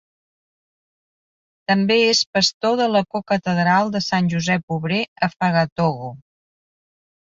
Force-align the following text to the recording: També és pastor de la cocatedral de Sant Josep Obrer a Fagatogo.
També 1.73 1.97
és 2.15 2.23
pastor 2.39 2.75
de 2.81 2.89
la 2.95 3.05
cocatedral 3.19 3.95
de 3.99 4.05
Sant 4.09 4.35
Josep 4.35 4.79
Obrer 4.81 5.03
a 5.31 5.35
Fagatogo. 5.39 6.15